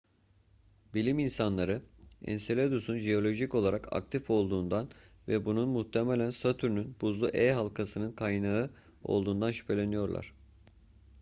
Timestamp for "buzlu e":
7.01-7.51